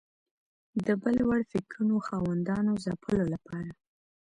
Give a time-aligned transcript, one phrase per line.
[0.85, 3.71] د بل وړ فکرونو خاوندانو ځپلو لپاره